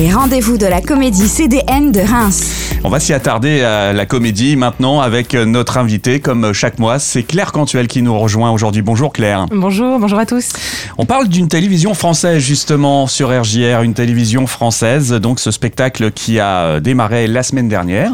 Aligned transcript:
Les 0.00 0.14
rendez-vous 0.14 0.56
de 0.56 0.64
la 0.64 0.80
comédie 0.80 1.28
CDN 1.28 1.92
de 1.92 2.00
Reims. 2.00 2.70
On 2.84 2.88
va 2.88 3.00
s'y 3.00 3.12
attarder 3.12 3.60
à 3.60 3.92
la 3.92 4.06
comédie 4.06 4.56
maintenant 4.56 5.02
avec 5.02 5.34
notre 5.34 5.76
invité, 5.76 6.20
comme 6.20 6.54
chaque 6.54 6.78
mois, 6.78 6.98
c'est 6.98 7.22
Claire 7.22 7.52
Cantuel 7.52 7.86
qui 7.86 8.00
nous 8.00 8.18
rejoint 8.18 8.50
aujourd'hui. 8.50 8.80
Bonjour 8.80 9.12
Claire. 9.12 9.44
Bonjour, 9.50 9.98
bonjour 9.98 10.18
à 10.18 10.24
tous. 10.24 10.54
On 10.96 11.04
parle 11.04 11.28
d'une 11.28 11.48
télévision 11.48 11.92
française 11.92 12.38
justement 12.42 13.06
sur 13.06 13.28
RJR, 13.28 13.82
une 13.82 13.92
télévision 13.92 14.46
française, 14.46 15.12
donc 15.12 15.38
ce 15.38 15.50
spectacle 15.50 16.12
qui 16.12 16.40
a 16.40 16.80
démarré 16.80 17.26
la 17.26 17.42
semaine 17.42 17.68
dernière 17.68 18.12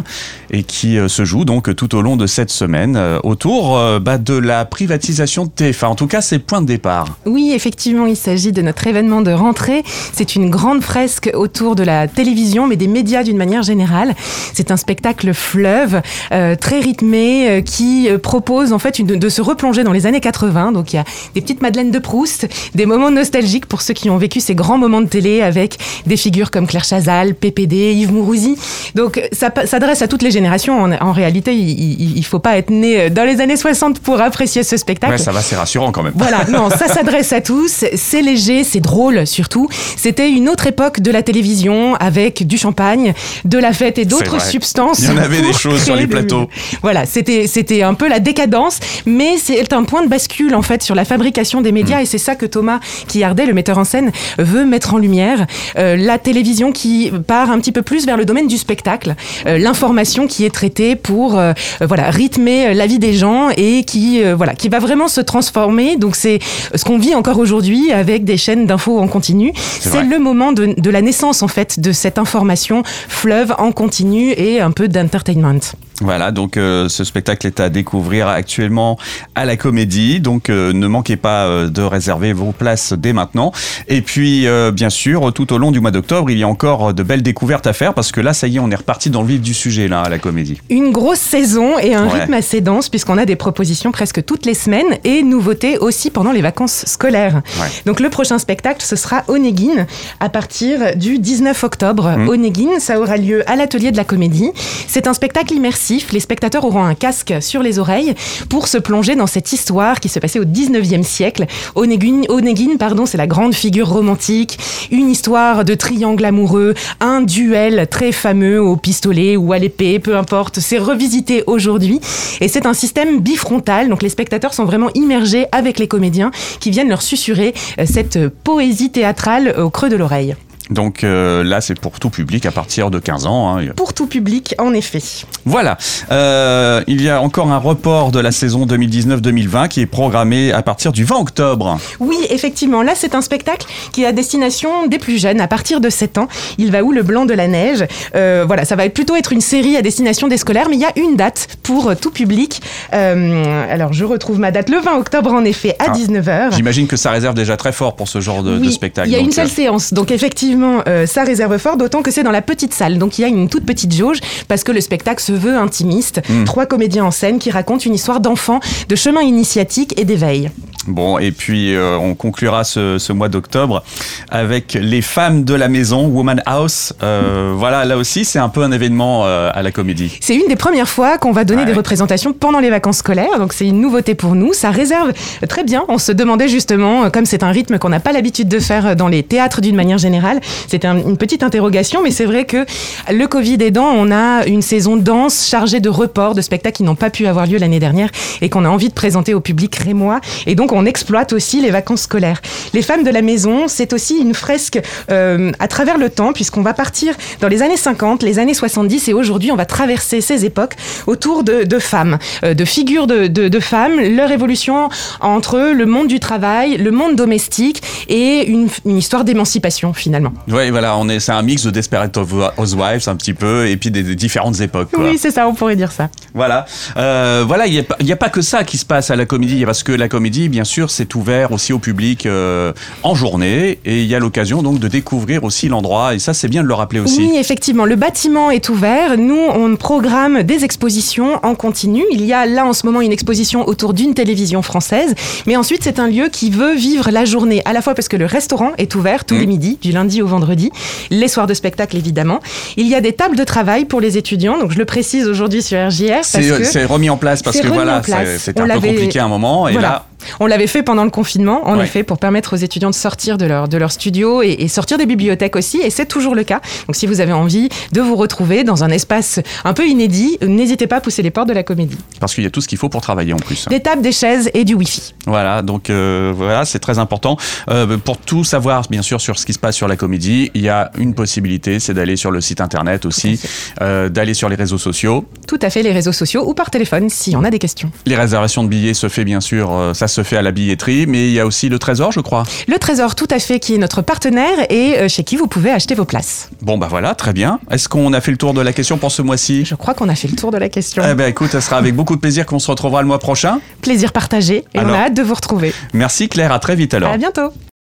et 0.50 0.62
qui 0.62 0.98
euh, 0.98 1.08
se 1.08 1.24
joue 1.24 1.44
donc 1.44 1.74
tout 1.74 1.94
au 1.94 2.02
long 2.02 2.16
de 2.16 2.26
cette 2.26 2.50
semaine 2.50 2.96
euh, 2.96 3.18
autour 3.24 3.76
euh, 3.76 3.98
bah, 3.98 4.18
de 4.18 4.34
la 4.34 4.64
privatisation 4.64 5.44
de 5.44 5.50
TF1. 5.50 5.86
En 5.86 5.94
tout 5.94 6.06
cas, 6.06 6.20
c'est 6.20 6.38
point 6.38 6.60
de 6.60 6.66
départ. 6.66 7.18
Oui, 7.26 7.52
effectivement, 7.54 8.06
il 8.06 8.16
s'agit 8.16 8.52
de 8.52 8.62
notre 8.62 8.86
événement 8.86 9.22
de 9.22 9.32
rentrée. 9.32 9.82
C'est 10.12 10.36
une 10.36 10.50
grande 10.50 10.82
fresque 10.82 11.30
autour 11.34 11.74
de 11.76 11.82
la 11.82 12.08
télévision, 12.08 12.66
mais 12.66 12.76
des 12.76 12.88
médias 12.88 13.22
d'une 13.22 13.36
manière 13.36 13.62
générale. 13.62 14.14
C'est 14.52 14.70
un 14.70 14.76
spectacle 14.76 15.32
fleuve, 15.34 16.00
très 16.30 16.80
rythmé, 16.80 17.62
qui 17.64 18.08
propose 18.22 18.72
en 18.72 18.78
fait 18.78 19.00
de 19.00 19.28
se 19.28 19.42
replonger 19.42 19.84
dans 19.84 19.92
les 19.92 20.06
années 20.06 20.20
80. 20.20 20.72
Donc 20.72 20.92
il 20.92 20.96
y 20.96 20.98
a 20.98 21.04
des 21.34 21.40
petites 21.40 21.62
Madeleines 21.62 21.90
de 21.90 21.98
Proust, 21.98 22.48
des 22.74 22.86
moments 22.86 23.10
nostalgiques 23.10 23.66
pour 23.66 23.82
ceux 23.82 23.94
qui 23.94 24.10
ont 24.10 24.16
vécu 24.16 24.40
ces 24.40 24.54
grands 24.54 24.78
moments 24.78 25.00
de 25.00 25.08
télé 25.08 25.42
avec 25.42 25.78
des 26.06 26.16
figures 26.16 26.50
comme 26.50 26.66
Claire 26.66 26.84
Chazal, 26.84 27.34
PPD, 27.34 27.92
Yves 27.94 28.12
Mourouzi. 28.12 28.56
Donc 28.94 29.20
ça 29.32 29.52
s'adresse 29.66 30.02
à 30.02 30.08
toutes 30.08 30.22
les 30.22 30.35
générations. 30.36 30.80
En, 30.80 30.92
en 30.92 31.12
réalité, 31.12 31.54
il 31.54 32.16
ne 32.16 32.22
faut 32.22 32.38
pas 32.38 32.56
être 32.56 32.70
né 32.70 33.10
dans 33.10 33.24
les 33.24 33.40
années 33.40 33.56
60 33.56 34.00
pour 34.00 34.20
apprécier 34.20 34.62
ce 34.62 34.76
spectacle. 34.76 35.14
Ouais, 35.14 35.18
ça 35.18 35.32
va, 35.32 35.40
c'est 35.40 35.56
rassurant 35.56 35.92
quand 35.92 36.02
même. 36.02 36.12
Voilà, 36.14 36.44
non, 36.48 36.70
ça 36.70 36.88
s'adresse 36.94 37.32
à 37.32 37.40
tous. 37.40 37.84
C'est 37.94 38.22
léger, 38.22 38.64
c'est 38.64 38.80
drôle 38.80 39.26
surtout. 39.26 39.68
C'était 39.96 40.30
une 40.30 40.48
autre 40.48 40.66
époque 40.66 41.00
de 41.00 41.10
la 41.10 41.22
télévision 41.22 41.94
avec 41.96 42.46
du 42.46 42.58
champagne, 42.58 43.14
de 43.44 43.58
la 43.58 43.72
fête 43.72 43.98
et 43.98 44.04
d'autres 44.04 44.40
substances. 44.40 45.00
Il 45.00 45.06
y 45.06 45.10
en 45.10 45.16
avait 45.16 45.42
des 45.42 45.52
choses 45.52 45.82
sur 45.82 45.96
les 45.96 46.06
plateaux. 46.06 46.48
Voilà, 46.82 47.06
c'était 47.06 47.46
c'était 47.46 47.82
un 47.82 47.94
peu 47.94 48.08
la 48.08 48.20
décadence, 48.20 48.78
mais 49.06 49.36
c'est 49.38 49.72
un 49.72 49.84
point 49.84 50.02
de 50.02 50.08
bascule 50.08 50.54
en 50.54 50.62
fait 50.62 50.82
sur 50.82 50.94
la 50.94 51.04
fabrication 51.04 51.60
des 51.60 51.72
médias 51.72 51.98
mm. 51.98 52.02
et 52.02 52.06
c'est 52.06 52.18
ça 52.18 52.34
que 52.34 52.46
Thomas 52.46 52.80
Quillardet, 53.08 53.46
le 53.46 53.54
metteur 53.54 53.78
en 53.78 53.84
scène, 53.84 54.12
veut 54.38 54.64
mettre 54.64 54.94
en 54.94 54.98
lumière. 54.98 55.46
Euh, 55.78 55.96
la 55.96 56.18
télévision 56.18 56.72
qui 56.72 57.10
part 57.26 57.50
un 57.50 57.58
petit 57.58 57.72
peu 57.72 57.82
plus 57.82 58.06
vers 58.06 58.16
le 58.16 58.24
domaine 58.24 58.46
du 58.46 58.58
spectacle, 58.58 59.14
euh, 59.46 59.58
l'information 59.58 60.25
qui 60.26 60.44
est 60.44 60.50
traitée 60.50 60.96
pour 60.96 61.38
euh, 61.38 61.52
voilà 61.80 62.10
rythmer 62.10 62.74
la 62.74 62.86
vie 62.86 62.98
des 62.98 63.12
gens 63.12 63.50
et 63.56 63.84
qui 63.84 64.22
voilà 64.34 64.54
qui 64.54 64.68
va 64.68 64.78
vraiment 64.78 65.08
se 65.08 65.20
transformer. 65.20 65.96
Donc 65.96 66.16
c'est 66.16 66.38
ce 66.74 66.84
qu'on 66.84 66.98
vit 66.98 67.14
encore 67.14 67.38
aujourd'hui 67.38 67.92
avec 67.92 68.24
des 68.24 68.36
chaînes 68.36 68.66
d'infos 68.66 68.98
en 68.98 69.08
continu. 69.08 69.52
C'est 69.56 70.02
le 70.02 70.18
moment 70.18 70.52
de, 70.52 70.74
de 70.76 70.90
la 70.90 71.02
naissance 71.02 71.42
en 71.42 71.48
fait 71.48 71.80
de 71.80 71.92
cette 71.92 72.18
information 72.18 72.82
fleuve 72.84 73.54
en 73.58 73.72
continu 73.72 74.32
et 74.36 74.60
un 74.60 74.70
peu 74.70 74.88
d'entertainment. 74.88 75.60
Voilà, 76.02 76.30
donc 76.30 76.58
euh, 76.58 76.90
ce 76.90 77.04
spectacle 77.04 77.46
est 77.46 77.58
à 77.58 77.70
découvrir 77.70 78.28
actuellement 78.28 78.98
à 79.34 79.46
la 79.46 79.56
Comédie, 79.56 80.20
donc 80.20 80.50
euh, 80.50 80.74
ne 80.74 80.86
manquez 80.86 81.16
pas 81.16 81.46
euh, 81.46 81.68
de 81.68 81.80
réserver 81.80 82.34
vos 82.34 82.52
places 82.52 82.92
dès 82.92 83.14
maintenant. 83.14 83.50
Et 83.88 84.02
puis, 84.02 84.46
bien 84.72 84.90
sûr, 84.90 85.32
tout 85.32 85.52
au 85.52 85.58
long 85.58 85.70
du 85.70 85.80
mois 85.80 85.90
d'octobre, 85.90 86.30
il 86.30 86.38
y 86.38 86.42
a 86.42 86.48
encore 86.48 86.92
de 86.92 87.02
belles 87.02 87.22
découvertes 87.22 87.66
à 87.66 87.72
faire 87.72 87.94
parce 87.94 88.12
que 88.12 88.20
là, 88.20 88.34
ça 88.34 88.46
y 88.46 88.56
est, 88.56 88.58
on 88.58 88.70
est 88.70 88.76
reparti 88.76 89.10
dans 89.10 89.22
le 89.22 89.28
vif 89.28 89.40
du 89.40 89.54
sujet 89.54 89.88
là 89.88 90.02
à 90.02 90.08
la 90.08 90.18
Comédie. 90.18 90.60
Une 90.68 90.90
grosse 90.90 91.20
saison 91.20 91.78
et 91.78 91.94
un 91.94 92.08
rythme 92.08 92.34
assez 92.34 92.60
dense 92.60 92.88
puisqu'on 92.88 93.18
a 93.18 93.24
des 93.24 93.36
propositions 93.36 93.92
presque 93.92 94.24
toutes 94.24 94.44
les 94.44 94.54
semaines 94.54 94.98
et 95.04 95.22
nouveautés 95.22 95.78
aussi 95.78 96.10
pendant 96.10 96.32
les 96.32 96.42
vacances 96.42 96.84
scolaires. 96.86 97.42
Donc 97.86 98.00
le 98.00 98.10
prochain 98.10 98.38
spectacle, 98.38 98.82
ce 98.82 98.96
sera 98.96 99.24
Onegin 99.28 99.86
à 100.20 100.28
partir 100.28 100.96
du 100.96 101.18
19 101.18 101.64
octobre. 101.64 102.16
Mmh. 102.16 102.28
Onegin, 102.28 102.80
ça 102.80 103.00
aura 103.00 103.16
lieu 103.16 103.48
à 103.50 103.56
l'atelier 103.56 103.92
de 103.92 103.96
la 103.96 104.04
Comédie. 104.04 104.50
C'est 104.88 105.06
un 105.06 105.14
spectacle 105.14 105.54
immersif 105.54 105.85
les 105.88 106.20
spectateurs 106.20 106.64
auront 106.64 106.84
un 106.84 106.94
casque 106.94 107.34
sur 107.40 107.62
les 107.62 107.78
oreilles 107.78 108.14
pour 108.48 108.66
se 108.66 108.78
plonger 108.78 109.14
dans 109.14 109.26
cette 109.26 109.52
histoire 109.52 110.00
qui 110.00 110.08
se 110.08 110.18
passait 110.18 110.40
au 110.40 110.44
19e 110.44 111.02
siècle. 111.02 111.46
Onegin, 111.74 112.22
Onegin 112.28 112.76
pardon, 112.78 113.06
c'est 113.06 113.16
la 113.16 113.26
grande 113.26 113.54
figure 113.54 113.88
romantique, 113.88 114.58
une 114.90 115.08
histoire 115.08 115.64
de 115.64 115.74
triangle 115.74 116.24
amoureux, 116.24 116.74
un 117.00 117.22
duel 117.22 117.86
très 117.88 118.12
fameux 118.12 118.60
au 118.60 118.76
pistolet 118.76 119.36
ou 119.36 119.52
à 119.52 119.58
l'épée, 119.58 119.98
peu 119.98 120.16
importe, 120.16 120.58
c'est 120.60 120.78
revisité 120.78 121.44
aujourd'hui. 121.46 122.00
Et 122.40 122.48
c'est 122.48 122.66
un 122.66 122.74
système 122.74 123.20
bifrontal, 123.20 123.88
donc 123.88 124.02
les 124.02 124.08
spectateurs 124.08 124.54
sont 124.54 124.64
vraiment 124.64 124.90
immergés 124.94 125.46
avec 125.52 125.78
les 125.78 125.88
comédiens 125.88 126.30
qui 126.60 126.70
viennent 126.70 126.88
leur 126.88 127.02
susurrer 127.02 127.54
euh, 127.78 127.84
cette 127.86 128.28
poésie 128.28 128.90
théâtrale 128.90 129.54
au 129.58 129.70
creux 129.70 129.88
de 129.88 129.96
l'oreille. 129.96 130.34
Donc 130.70 131.04
euh, 131.04 131.44
là, 131.44 131.60
c'est 131.60 131.78
pour 131.78 132.00
tout 132.00 132.10
public 132.10 132.44
à 132.46 132.50
partir 132.50 132.90
de 132.90 132.98
15 132.98 133.26
ans. 133.26 133.56
Hein. 133.58 133.66
Pour 133.76 133.94
tout 133.94 134.06
public, 134.06 134.54
en 134.58 134.72
effet. 134.74 135.00
Voilà. 135.44 135.78
Euh, 136.10 136.82
il 136.86 137.02
y 137.02 137.08
a 137.08 137.20
encore 137.20 137.52
un 137.52 137.58
report 137.58 138.10
de 138.10 138.18
la 138.18 138.32
saison 138.32 138.66
2019-2020 138.66 139.68
qui 139.68 139.80
est 139.80 139.86
programmé 139.86 140.52
à 140.52 140.62
partir 140.62 140.92
du 140.92 141.04
20 141.04 141.16
octobre. 141.16 141.78
Oui, 142.00 142.16
effectivement. 142.30 142.82
Là, 142.82 142.92
c'est 142.96 143.14
un 143.14 143.20
spectacle 143.20 143.66
qui 143.92 144.02
est 144.02 144.06
à 144.06 144.12
destination 144.12 144.86
des 144.86 144.98
plus 144.98 145.18
jeunes, 145.18 145.40
à 145.40 145.46
partir 145.48 145.80
de 145.80 145.88
7 145.88 146.18
ans. 146.18 146.28
Il 146.58 146.72
va 146.72 146.82
où 146.82 146.92
le 146.92 147.02
blanc 147.02 147.26
de 147.26 147.34
la 147.34 147.46
neige? 147.46 147.84
Euh, 148.14 148.44
Voilà, 148.46 148.64
ça 148.64 148.74
va 148.76 148.88
plutôt 148.88 149.14
être 149.14 149.32
une 149.32 149.40
série 149.40 149.76
à 149.76 149.82
destination 149.82 150.26
des 150.28 150.36
scolaires, 150.36 150.68
mais 150.68 150.76
il 150.76 150.82
y 150.82 150.84
a 150.84 150.92
une 150.96 151.16
date 151.16 151.48
pour 151.62 151.94
tout 151.96 152.10
public. 152.10 152.60
alors, 152.92 153.92
je 153.92 154.04
retrouve 154.04 154.38
ma 154.40 154.50
date 154.50 154.68
le 154.68 154.78
20 154.80 154.96
octobre, 154.98 155.32
en 155.32 155.44
effet, 155.44 155.76
à 155.78 155.90
19h. 155.90 156.28
Ah, 156.28 156.50
j'imagine 156.50 156.86
que 156.86 156.96
ça 156.96 157.10
réserve 157.10 157.34
déjà 157.34 157.56
très 157.56 157.72
fort 157.72 157.94
pour 157.94 158.08
ce 158.08 158.20
genre 158.20 158.42
de, 158.42 158.58
de 158.58 158.70
spectacle. 158.70 159.08
Il 159.08 159.12
y 159.12 159.16
a 159.16 159.20
une 159.20 159.32
seule 159.32 159.48
séance. 159.48 159.92
Donc, 159.92 160.10
effectivement, 160.10 160.55
euh, 160.64 161.06
ça 161.06 161.24
réserve 161.24 161.58
fort, 161.58 161.76
d'autant 161.76 162.02
que 162.02 162.10
c'est 162.10 162.22
dans 162.22 162.30
la 162.30 162.42
petite 162.42 162.74
salle. 162.74 162.98
Donc 162.98 163.18
il 163.18 163.22
y 163.22 163.24
a 163.24 163.28
une 163.28 163.48
toute 163.48 163.64
petite 163.64 163.94
jauge 163.94 164.18
parce 164.48 164.64
que 164.64 164.72
le 164.72 164.80
spectacle 164.80 165.22
se 165.22 165.32
veut 165.32 165.56
intimiste. 165.56 166.20
Hmm. 166.28 166.44
Trois 166.44 166.66
comédiens 166.66 167.04
en 167.04 167.10
scène 167.10 167.38
qui 167.38 167.50
racontent 167.50 167.84
une 167.84 167.94
histoire 167.94 168.20
d'enfant, 168.20 168.60
de 168.88 168.96
chemin 168.96 169.22
initiatique 169.22 169.98
et 169.98 170.04
d'éveil. 170.04 170.50
Bon, 170.86 171.18
et 171.18 171.32
puis 171.32 171.74
euh, 171.74 171.96
on 171.96 172.14
conclura 172.14 172.64
ce, 172.64 173.12
mois 173.12 173.28
d'octobre 173.28 173.82
avec 174.30 174.74
les 174.80 175.02
femmes 175.02 175.44
de 175.44 175.54
la 175.54 175.68
maison, 175.68 176.06
Woman 176.06 176.42
House. 176.46 176.92
Euh, 177.02 177.54
voilà, 177.56 177.84
là 177.84 177.96
aussi, 177.96 178.24
c'est 178.24 178.38
un 178.38 178.48
peu 178.48 178.62
un 178.62 178.72
événement 178.72 179.24
à 179.24 179.62
la 179.62 179.72
comédie. 179.72 180.18
C'est 180.20 180.34
une 180.34 180.48
des 180.48 180.56
premières 180.56 180.88
fois 180.88 181.18
qu'on 181.18 181.32
va 181.32 181.44
donner 181.44 181.64
des 181.64 181.72
représentations 181.72 182.32
pendant 182.32 182.60
les 182.60 182.70
vacances 182.70 182.98
scolaires, 182.98 183.38
donc 183.38 183.52
c'est 183.52 183.66
une 183.66 183.80
nouveauté 183.80 184.14
pour 184.14 184.34
nous. 184.34 184.52
Ça 184.52 184.70
réserve 184.70 185.12
très 185.48 185.64
bien. 185.64 185.84
On 185.88 185.98
se 185.98 186.12
demandait 186.12 186.48
justement, 186.48 187.10
comme 187.10 187.26
c'est 187.26 187.42
un 187.42 187.50
rythme 187.50 187.78
qu'on 187.78 187.88
n'a 187.88 188.00
pas 188.00 188.12
l'habitude 188.12 188.48
de 188.48 188.58
faire 188.58 188.96
dans 188.96 189.08
les 189.08 189.22
théâtres 189.22 189.60
d'une 189.60 189.76
manière 189.76 189.98
générale, 189.98 190.40
c'était 190.68 190.88
une 190.88 191.16
petite 191.16 191.42
interrogation, 191.42 192.02
mais 192.02 192.10
c'est 192.10 192.26
vrai 192.26 192.44
que 192.44 192.64
le 193.10 193.26
Covid 193.26 193.58
aidant, 193.62 193.86
on 193.86 194.10
a 194.10 194.46
une 194.46 194.62
saison 194.62 194.96
dense 194.96 195.46
chargée 195.46 195.80
de 195.80 195.88
reports, 195.88 196.34
de 196.34 196.40
spectacles 196.40 196.76
qui 196.76 196.82
n'ont 196.82 196.94
pas 196.94 197.10
pu 197.10 197.26
avoir 197.26 197.46
lieu 197.46 197.58
l'année 197.58 197.80
dernière 197.80 198.10
et 198.40 198.48
qu'on 198.48 198.64
a 198.64 198.68
envie 198.68 198.88
de 198.88 198.94
présenter 198.94 199.34
au 199.34 199.40
public 199.40 199.74
rémois. 199.76 200.20
Et 200.46 200.54
donc, 200.54 200.72
on 200.72 200.75
exploite 200.84 201.32
aussi 201.32 201.60
les 201.60 201.70
vacances 201.70 202.02
scolaires. 202.02 202.40
Les 202.74 202.82
femmes 202.82 203.04
de 203.04 203.10
la 203.10 203.22
maison, 203.22 203.68
c'est 203.68 203.92
aussi 203.92 204.18
une 204.18 204.34
fresque 204.34 204.80
euh, 205.10 205.52
à 205.58 205.68
travers 205.68 205.98
le 205.98 206.10
temps, 206.10 206.32
puisqu'on 206.32 206.62
va 206.62 206.74
partir 206.74 207.14
dans 207.40 207.48
les 207.48 207.62
années 207.62 207.76
50, 207.76 208.22
les 208.22 208.38
années 208.38 208.54
70, 208.54 209.08
et 209.08 209.14
aujourd'hui, 209.14 209.52
on 209.52 209.56
va 209.56 209.64
traverser 209.64 210.20
ces 210.20 210.44
époques 210.44 210.74
autour 211.06 211.44
de, 211.44 211.78
femmes, 211.78 212.18
euh, 212.44 212.54
de 212.54 212.64
figures 212.64 213.06
de, 213.06 213.26
de, 213.26 213.60
femmes, 213.60 214.00
leur 214.00 214.30
évolution 214.30 214.88
entre 215.20 215.72
le 215.72 215.86
monde 215.86 216.08
du 216.08 216.20
travail, 216.20 216.76
le 216.76 216.90
monde 216.90 217.16
domestique 217.16 217.82
et 218.08 218.46
une, 218.46 218.68
une 218.84 218.98
histoire 218.98 219.24
d'émancipation 219.24 219.92
finalement. 219.92 220.32
Oui, 220.48 220.70
voilà, 220.70 220.96
on 220.96 221.08
est, 221.08 221.20
c'est 221.20 221.32
un 221.32 221.42
mix 221.42 221.64
de 221.64 221.70
Desperate 221.70 222.16
Housewives 222.56 223.08
un 223.08 223.16
petit 223.16 223.34
peu, 223.34 223.68
et 223.68 223.76
puis 223.76 223.90
des, 223.90 224.14
différentes 224.14 224.60
époques. 224.60 224.88
Oui, 224.98 225.18
c'est 225.18 225.30
ça, 225.30 225.46
on 225.48 225.54
pourrait 225.54 225.76
dire 225.76 225.92
ça. 225.92 226.08
Voilà, 226.34 226.66
euh, 226.96 227.44
voilà, 227.46 227.66
il 227.66 227.84
n'y 228.00 228.12
a, 228.12 228.16
pas 228.16 228.28
que 228.28 228.42
ça 228.42 228.64
qui 228.64 228.78
se 228.78 228.84
passe 228.84 229.10
à 229.10 229.16
la 229.16 229.26
comédie, 229.26 229.64
parce 229.64 229.82
que 229.82 229.92
la 229.92 230.08
comédie, 230.08 230.48
bien 230.48 230.64
sûr, 230.66 230.90
c'est 230.90 231.14
ouvert 231.14 231.52
aussi 231.52 231.72
au 231.72 231.78
public 231.78 232.26
euh, 232.26 232.72
en 233.02 233.14
journée, 233.14 233.78
et 233.84 234.02
il 234.02 234.06
y 234.06 234.14
a 234.14 234.18
l'occasion 234.18 234.62
donc 234.62 234.78
de 234.78 234.88
découvrir 234.88 235.44
aussi 235.44 235.68
l'endroit, 235.68 236.14
et 236.14 236.18
ça, 236.18 236.34
c'est 236.34 236.48
bien 236.48 236.62
de 236.62 236.68
le 236.68 236.74
rappeler 236.74 237.00
aussi. 237.00 237.20
Oui, 237.20 237.36
effectivement, 237.36 237.86
le 237.86 237.96
bâtiment 237.96 238.50
est 238.50 238.68
ouvert. 238.68 239.16
Nous, 239.16 239.34
on 239.34 239.76
programme 239.76 240.42
des 240.42 240.64
expositions 240.64 241.40
en 241.42 241.54
continu. 241.54 242.04
Il 242.12 242.24
y 242.24 242.32
a 242.32 242.46
là 242.46 242.66
en 242.66 242.72
ce 242.72 242.86
moment 242.86 243.00
une 243.00 243.12
exposition 243.12 243.66
autour 243.66 243.94
d'une 243.94 244.14
télévision 244.14 244.62
française, 244.62 245.14
mais 245.46 245.56
ensuite, 245.56 245.82
c'est 245.82 245.98
un 245.98 246.08
lieu 246.08 246.28
qui 246.30 246.50
veut 246.50 246.74
vivre 246.74 247.10
la 247.10 247.24
journée, 247.24 247.62
à 247.64 247.72
la 247.72 247.82
fois 247.82 247.94
parce 247.94 248.08
que 248.08 248.16
le 248.16 248.26
restaurant 248.26 248.72
est 248.78 248.94
ouvert 248.94 249.24
tous 249.24 249.34
mmh. 249.34 249.38
les 249.38 249.46
midis, 249.46 249.78
du 249.80 249.92
lundi 249.92 250.22
au 250.22 250.26
vendredi 250.26 250.36
vendredi, 250.36 250.70
les 251.10 251.28
soirs 251.28 251.46
de 251.46 251.54
spectacle 251.54 251.96
évidemment. 251.96 252.40
Il 252.76 252.86
y 252.86 252.94
a 252.94 253.00
des 253.00 253.12
tables 253.12 253.36
de 253.36 253.44
travail 253.44 253.86
pour 253.86 254.00
les 254.00 254.18
étudiants, 254.18 254.58
donc 254.58 254.70
je 254.70 254.78
le 254.78 254.84
précise 254.84 255.26
aujourd'hui 255.26 255.62
sur 255.62 255.78
RJR. 255.78 256.24
C'est 256.24 256.84
remis 256.84 257.10
en 257.10 257.16
place 257.16 257.42
parce 257.42 257.58
que 257.60 257.68
voilà, 257.68 258.02
c'était 258.38 258.60
un 258.60 258.68
peu 258.68 258.80
compliqué 258.80 259.18
à 259.18 259.24
un 259.24 259.28
moment, 259.28 259.68
et 259.68 259.74
là 259.74 260.06
On 260.40 260.46
l'avait 260.46 260.66
fait 260.66 260.82
pendant 260.82 261.04
le 261.04 261.10
confinement, 261.10 261.68
en 261.68 261.80
effet, 261.80 262.02
pour 262.02 262.18
permettre 262.18 262.54
aux 262.54 262.58
étudiants 262.58 262.90
de 262.90 262.94
sortir 262.94 263.38
de 263.38 263.46
leur, 263.46 263.68
de 263.68 263.76
leur 263.76 263.92
studio 263.92 264.42
et, 264.42 264.56
et 264.58 264.68
sortir 264.68 264.98
des 264.98 265.06
bibliothèques 265.06 265.56
aussi, 265.56 265.78
et 265.78 265.90
c'est 265.90 266.06
toujours 266.06 266.34
le 266.34 266.44
cas. 266.44 266.60
Donc 266.86 266.96
si 266.96 267.06
vous 267.06 267.20
avez 267.20 267.32
envie 267.32 267.68
de 267.92 268.00
vous 268.00 268.16
retrouver 268.16 268.64
dans 268.64 268.84
un 268.84 268.90
espace 268.90 269.40
un 269.64 269.72
peu 269.72 269.86
inédit, 269.86 270.38
n'hésitez 270.42 270.86
pas 270.86 270.96
à 270.96 271.00
pousser 271.00 271.22
les 271.22 271.30
portes 271.30 271.48
de 271.48 271.52
la 271.52 271.62
comédie. 271.62 271.98
Parce 272.20 272.34
qu'il 272.34 272.44
y 272.44 272.46
a 272.46 272.50
tout 272.50 272.60
ce 272.60 272.68
qu'il 272.68 272.78
faut 272.78 272.88
pour 272.88 273.00
travailler 273.00 273.32
en 273.32 273.38
plus. 273.38 273.66
Des 273.68 273.80
tables, 273.80 274.02
des 274.02 274.12
chaises 274.12 274.50
et 274.54 274.64
du 274.64 274.74
Wi-Fi. 274.74 275.14
Voilà, 275.26 275.62
donc 275.62 275.90
euh, 275.90 276.32
voilà, 276.34 276.64
c'est 276.64 276.78
très 276.78 276.98
important. 276.98 277.36
Euh, 277.68 277.96
pour 277.98 278.18
tout 278.18 278.44
savoir, 278.44 278.82
bien 278.90 279.02
sûr, 279.02 279.20
sur 279.20 279.38
ce 279.38 279.46
qui 279.46 279.52
se 279.52 279.58
passe 279.58 279.76
sur 279.76 279.88
la 279.88 279.96
comédie, 279.96 280.50
il 280.54 280.62
y 280.62 280.68
a 280.68 280.90
une 280.98 281.14
possibilité, 281.14 281.80
c'est 281.80 281.94
d'aller 281.94 282.16
sur 282.16 282.30
le 282.30 282.40
site 282.40 282.60
internet 282.60 283.06
aussi, 283.06 283.40
euh, 283.80 284.08
d'aller 284.08 284.34
sur 284.34 284.48
les 284.48 284.56
réseaux 284.56 284.78
sociaux. 284.78 285.26
Tout 285.46 285.58
à 285.62 285.70
fait, 285.70 285.82
les 285.82 285.92
réseaux 285.92 286.12
sociaux 286.12 286.48
ou 286.48 286.54
par 286.54 286.70
téléphone 286.70 287.08
si 287.10 287.34
on 287.36 287.44
a 287.44 287.50
des 287.50 287.58
questions. 287.58 287.90
Les 288.06 288.16
réservations 288.16 288.64
de 288.64 288.68
billets 288.68 288.94
se 288.94 289.08
fait 289.08 289.24
bien 289.24 289.40
sûr, 289.40 289.92
ça 289.94 290.08
se 290.08 290.15
fait 290.22 290.36
à 290.36 290.42
la 290.42 290.52
billetterie, 290.52 291.06
mais 291.06 291.28
il 291.28 291.32
y 291.32 291.40
a 291.40 291.46
aussi 291.46 291.68
le 291.68 291.78
Trésor, 291.78 292.12
je 292.12 292.20
crois. 292.20 292.44
Le 292.68 292.78
Trésor, 292.78 293.14
tout 293.14 293.28
à 293.30 293.38
fait, 293.38 293.60
qui 293.60 293.74
est 293.74 293.78
notre 293.78 294.02
partenaire 294.02 294.66
et 294.70 294.98
euh, 294.98 295.08
chez 295.08 295.24
qui 295.24 295.36
vous 295.36 295.46
pouvez 295.46 295.70
acheter 295.70 295.94
vos 295.94 296.04
places. 296.04 296.50
Bon 296.62 296.78
bah 296.78 296.86
voilà, 296.90 297.14
très 297.14 297.32
bien. 297.32 297.58
Est-ce 297.70 297.88
qu'on 297.88 298.12
a 298.12 298.20
fait 298.20 298.30
le 298.30 298.36
tour 298.36 298.54
de 298.54 298.60
la 298.60 298.72
question 298.72 298.98
pour 298.98 299.10
ce 299.12 299.22
mois-ci? 299.22 299.64
Je 299.64 299.74
crois 299.74 299.94
qu'on 299.94 300.08
a 300.08 300.14
fait 300.14 300.28
le 300.28 300.36
tour 300.36 300.50
de 300.50 300.58
la 300.58 300.68
question. 300.68 301.02
Eh 301.08 301.14
ben 301.14 301.28
écoute, 301.28 301.50
ça 301.50 301.60
sera 301.60 301.76
avec 301.76 301.94
beaucoup 301.94 302.16
de 302.16 302.20
plaisir 302.20 302.46
qu'on 302.46 302.58
se 302.58 302.70
retrouvera 302.70 303.02
le 303.02 303.08
mois 303.08 303.18
prochain. 303.18 303.60
Plaisir 303.82 304.12
partagé 304.12 304.64
et 304.74 304.78
Alors- 304.78 304.92
on 304.92 304.94
a 304.94 305.02
hâte 305.06 305.14
de 305.14 305.22
vous 305.22 305.34
retrouver. 305.34 305.72
Merci 305.92 306.28
Claire, 306.28 306.52
à 306.52 306.58
très 306.58 306.76
vite 306.76 306.94
alors. 306.94 307.10
À 307.12 307.18
bientôt. 307.18 307.52